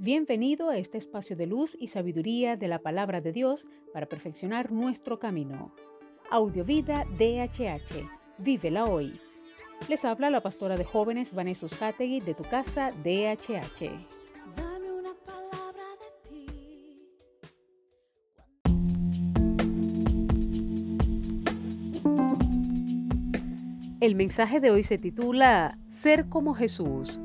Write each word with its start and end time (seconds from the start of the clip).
Bienvenido 0.00 0.70
a 0.70 0.76
este 0.78 0.96
espacio 0.96 1.34
de 1.34 1.48
luz 1.48 1.76
y 1.76 1.88
sabiduría 1.88 2.56
de 2.56 2.68
la 2.68 2.78
palabra 2.78 3.20
de 3.20 3.32
Dios 3.32 3.66
para 3.92 4.06
perfeccionar 4.06 4.70
nuestro 4.70 5.18
camino. 5.18 5.74
Audiovida 6.30 7.04
DHH. 7.18 8.08
Vívela 8.38 8.84
hoy. 8.84 9.18
Les 9.88 10.04
habla 10.04 10.30
la 10.30 10.40
pastora 10.40 10.76
de 10.76 10.84
jóvenes 10.84 11.34
Vanessa 11.34 11.66
Hategui 11.80 12.20
de 12.20 12.34
tu 12.34 12.44
casa 12.44 12.92
DHH. 12.92 13.90
Dame 14.56 14.92
una 14.92 15.14
palabra 15.26 15.82
de 15.98 16.12
ti. 16.30 16.46
El 24.00 24.14
mensaje 24.14 24.60
de 24.60 24.70
hoy 24.70 24.84
se 24.84 24.98
titula 24.98 25.76
Ser 25.86 26.28
como 26.28 26.54
Jesús. 26.54 27.20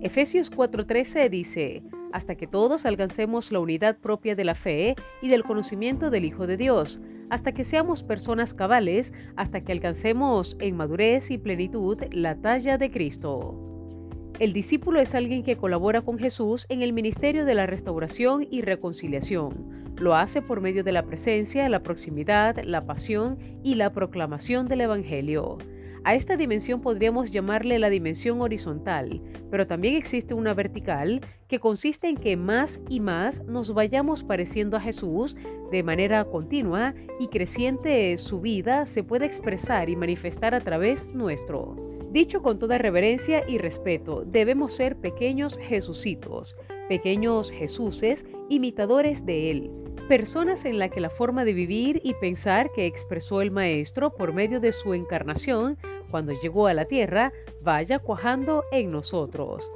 Efesios 0.00 0.50
4:13 0.50 1.28
dice, 1.28 1.82
hasta 2.14 2.36
que 2.36 2.46
todos 2.46 2.86
alcancemos 2.86 3.50
la 3.50 3.58
unidad 3.58 3.98
propia 3.98 4.36
de 4.36 4.44
la 4.44 4.54
fe 4.54 4.94
y 5.20 5.28
del 5.28 5.42
conocimiento 5.42 6.10
del 6.10 6.24
Hijo 6.24 6.46
de 6.46 6.56
Dios, 6.56 7.00
hasta 7.28 7.50
que 7.50 7.64
seamos 7.64 8.04
personas 8.04 8.54
cabales, 8.54 9.12
hasta 9.34 9.62
que 9.62 9.72
alcancemos 9.72 10.56
en 10.60 10.76
madurez 10.76 11.32
y 11.32 11.38
plenitud 11.38 11.98
la 12.12 12.36
talla 12.36 12.78
de 12.78 12.92
Cristo. 12.92 13.58
El 14.38 14.52
discípulo 14.52 15.00
es 15.00 15.16
alguien 15.16 15.42
que 15.42 15.56
colabora 15.56 16.02
con 16.02 16.16
Jesús 16.16 16.66
en 16.68 16.82
el 16.82 16.92
ministerio 16.92 17.44
de 17.44 17.56
la 17.56 17.66
restauración 17.66 18.46
y 18.48 18.60
reconciliación. 18.60 19.94
Lo 19.98 20.14
hace 20.14 20.40
por 20.40 20.60
medio 20.60 20.84
de 20.84 20.92
la 20.92 21.02
presencia, 21.02 21.68
la 21.68 21.82
proximidad, 21.82 22.62
la 22.62 22.82
pasión 22.82 23.38
y 23.64 23.74
la 23.74 23.92
proclamación 23.92 24.68
del 24.68 24.82
Evangelio. 24.82 25.58
A 26.06 26.14
esta 26.14 26.36
dimensión 26.36 26.82
podríamos 26.82 27.30
llamarle 27.30 27.78
la 27.78 27.88
dimensión 27.88 28.42
horizontal, 28.42 29.22
pero 29.50 29.66
también 29.66 29.96
existe 29.96 30.34
una 30.34 30.52
vertical 30.52 31.22
que 31.48 31.58
consiste 31.58 32.08
en 32.08 32.18
que 32.18 32.36
más 32.36 32.82
y 32.90 33.00
más 33.00 33.42
nos 33.44 33.72
vayamos 33.72 34.22
pareciendo 34.22 34.76
a 34.76 34.80
Jesús 34.80 35.34
de 35.70 35.82
manera 35.82 36.26
continua 36.26 36.94
y 37.18 37.28
creciente 37.28 38.18
su 38.18 38.42
vida 38.42 38.84
se 38.84 39.02
puede 39.02 39.24
expresar 39.24 39.88
y 39.88 39.96
manifestar 39.96 40.54
a 40.54 40.60
través 40.60 41.14
nuestro. 41.14 41.74
Dicho 42.12 42.42
con 42.42 42.58
toda 42.58 42.76
reverencia 42.76 43.42
y 43.48 43.56
respeto, 43.56 44.24
debemos 44.26 44.74
ser 44.74 44.96
pequeños 44.96 45.58
Jesucitos, 45.58 46.54
pequeños 46.86 47.50
Jesuses, 47.50 48.26
imitadores 48.50 49.24
de 49.24 49.50
Él, 49.50 49.83
personas 50.04 50.64
en 50.64 50.78
la 50.78 50.90
que 50.90 51.00
la 51.00 51.10
forma 51.10 51.44
de 51.44 51.54
vivir 51.54 52.00
y 52.04 52.14
pensar 52.14 52.70
que 52.72 52.86
expresó 52.86 53.40
el 53.40 53.50
Maestro 53.50 54.14
por 54.14 54.32
medio 54.32 54.60
de 54.60 54.72
su 54.72 54.94
encarnación 54.94 55.78
cuando 56.10 56.32
llegó 56.32 56.66
a 56.66 56.74
la 56.74 56.84
tierra 56.84 57.32
vaya 57.62 57.98
cuajando 57.98 58.64
en 58.70 58.90
nosotros. 58.90 59.72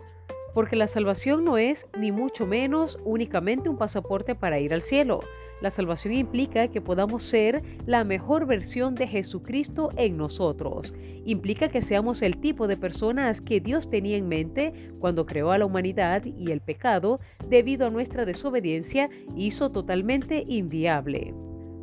Porque 0.58 0.74
la 0.74 0.88
salvación 0.88 1.44
no 1.44 1.56
es 1.56 1.86
ni 1.96 2.10
mucho 2.10 2.44
menos 2.44 2.98
únicamente 3.04 3.68
un 3.68 3.78
pasaporte 3.78 4.34
para 4.34 4.58
ir 4.58 4.74
al 4.74 4.82
cielo. 4.82 5.20
La 5.60 5.70
salvación 5.70 6.14
implica 6.14 6.66
que 6.66 6.80
podamos 6.80 7.22
ser 7.22 7.62
la 7.86 8.02
mejor 8.02 8.44
versión 8.44 8.96
de 8.96 9.06
Jesucristo 9.06 9.90
en 9.96 10.16
nosotros. 10.16 10.94
Implica 11.24 11.68
que 11.68 11.80
seamos 11.80 12.22
el 12.22 12.38
tipo 12.38 12.66
de 12.66 12.76
personas 12.76 13.40
que 13.40 13.60
Dios 13.60 13.88
tenía 13.88 14.16
en 14.16 14.26
mente 14.26 14.72
cuando 14.98 15.26
creó 15.26 15.52
a 15.52 15.58
la 15.58 15.64
humanidad 15.64 16.24
y 16.24 16.50
el 16.50 16.60
pecado, 16.60 17.20
debido 17.48 17.86
a 17.86 17.90
nuestra 17.90 18.24
desobediencia, 18.24 19.10
hizo 19.36 19.70
totalmente 19.70 20.42
inviable. 20.44 21.34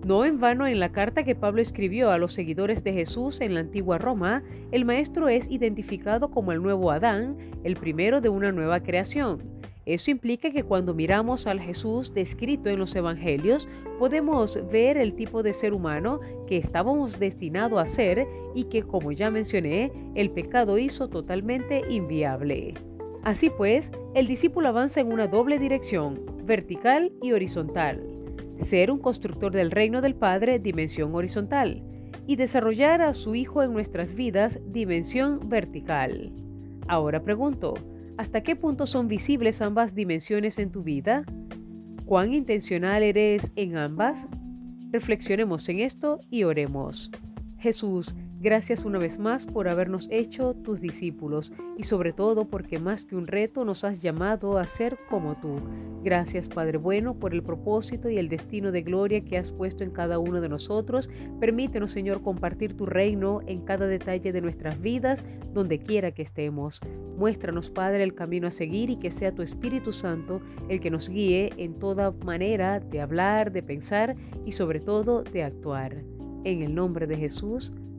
No 0.06 0.24
en 0.24 0.40
vano 0.40 0.68
en 0.68 0.80
la 0.80 0.92
carta 0.92 1.24
que 1.24 1.34
Pablo 1.34 1.64
escribió 1.64 2.12
a 2.12 2.20
los 2.20 2.32
seguidores 2.32 2.84
de 2.84 2.94
Jesús 2.94 3.42
en 3.42 3.56
la 3.56 3.62
antigua 3.62 3.98
Roma, 3.98 4.44
el 4.72 4.86
Maestro 4.86 5.30
es 5.30 5.50
identificado 5.50 6.30
como 6.30 6.52
el 6.52 6.62
nuevo 6.62 6.92
Adán, 6.92 7.38
el 7.64 7.76
primero 7.76 8.22
de 8.22 8.30
una 8.30 8.52
nueva 8.52 8.82
creación. 8.82 9.42
Eso 9.88 10.12
implica 10.12 10.52
que 10.52 10.62
cuando 10.62 10.94
miramos 10.94 11.48
al 11.48 11.60
Jesús 11.60 12.14
descrito 12.14 12.70
en 12.70 12.78
los 12.78 12.96
Evangelios, 12.96 13.68
podemos 13.98 14.60
ver 14.72 14.98
el 14.98 15.16
tipo 15.16 15.42
de 15.42 15.54
ser 15.54 15.74
humano 15.74 16.20
que 16.46 16.58
estábamos 16.58 17.18
destinados 17.18 17.82
a 17.82 17.88
ser 17.88 18.28
y 18.54 18.66
que, 18.66 18.84
como 18.84 19.12
ya 19.12 19.32
mencioné, 19.32 19.92
el 20.14 20.30
pecado 20.30 20.78
hizo 20.78 21.08
totalmente 21.08 21.82
inviable. 21.90 22.76
Así 23.24 23.50
pues, 23.50 23.92
el 24.14 24.28
discípulo 24.28 24.68
avanza 24.68 25.02
en 25.02 25.12
una 25.12 25.26
doble 25.26 25.58
dirección, 25.58 26.22
vertical 26.46 27.12
y 27.24 27.32
horizontal 27.32 28.15
ser 28.58 28.92
un 28.92 29.00
constructor 29.00 29.52
del 29.52 29.72
reino 29.72 30.02
del 30.02 30.16
Padre, 30.16 30.60
dimensión 30.60 31.14
horizontal, 31.16 31.84
y 32.28 32.36
desarrollar 32.36 33.02
a 33.02 33.14
su 33.14 33.36
Hijo 33.36 33.64
en 33.64 33.74
nuestras 33.74 34.16
vidas, 34.16 34.60
dimensión 34.68 35.40
vertical. 35.48 36.32
Ahora 36.88 37.24
pregunto, 37.24 37.76
¿hasta 38.18 38.42
qué 38.42 38.56
punto 38.56 38.86
son 38.86 39.08
visibles 39.08 39.62
ambas 39.62 39.96
dimensiones 39.96 40.60
en 40.60 40.72
tu 40.72 40.84
vida? 40.84 41.26
¿Cuán 42.06 42.34
intencional 42.34 43.04
eres 43.04 43.52
en 43.56 43.78
ambas? 43.78 44.28
Reflexionemos 44.92 45.68
en 45.70 45.80
esto 45.80 46.20
y 46.30 46.44
oremos. 46.44 47.12
Jesús, 47.58 48.16
Gracias 48.42 48.86
una 48.86 49.00
vez 49.00 49.18
más 49.18 49.46
por 49.46 49.68
habernos 49.68 50.08
hecho 50.12 50.54
tus 50.54 50.82
discípulos 50.82 51.54
y 51.78 51.86
sobre 51.86 52.12
todo 52.12 52.46
porque 52.46 52.80
más 52.80 53.06
que 53.06 53.16
un 53.16 53.28
reto 53.28 53.64
nos 53.64 53.84
has 53.84 54.02
llamado 54.02 54.58
a 54.58 54.66
ser 54.66 54.98
como 55.10 55.36
tú. 55.40 55.56
Gracias 56.04 56.50
Padre 56.50 56.78
bueno 56.78 57.16
por 57.16 57.34
el 57.34 57.42
propósito 57.42 58.10
y 58.10 58.18
el 58.18 58.30
destino 58.30 58.72
de 58.72 58.84
gloria 58.84 59.24
que 59.24 59.38
has 59.38 59.52
puesto 59.52 59.84
en 59.84 59.90
cada 59.90 60.20
uno 60.20 60.42
de 60.42 60.50
nosotros. 60.50 61.10
Permítenos 61.40 61.94
Señor 61.94 62.22
compartir 62.22 62.76
tu 62.76 62.86
reino 62.86 63.40
en 63.48 63.62
cada 63.62 63.88
detalle 63.88 64.32
de 64.32 64.42
nuestras 64.42 64.80
vidas, 64.82 65.26
donde 65.54 65.80
quiera 65.80 66.12
que 66.12 66.22
estemos. 66.22 66.82
Muéstranos 67.18 67.70
Padre 67.70 68.04
el 68.04 68.14
camino 68.14 68.48
a 68.48 68.52
seguir 68.52 68.90
y 68.90 68.98
que 68.98 69.12
sea 69.12 69.34
tu 69.34 69.42
Espíritu 69.42 69.94
Santo 69.94 70.42
el 70.68 70.82
que 70.82 70.92
nos 70.92 71.10
guíe 71.10 71.54
en 71.58 71.80
toda 71.80 72.12
manera 72.12 72.82
de 72.82 73.00
hablar, 73.00 73.52
de 73.54 73.64
pensar 73.64 74.16
y 74.46 74.52
sobre 74.52 74.82
todo 74.82 75.24
de 75.24 75.44
actuar. 75.44 76.04
En 76.44 76.62
el 76.62 76.76
nombre 76.76 77.08
de 77.08 77.16
Jesús. 77.16 77.74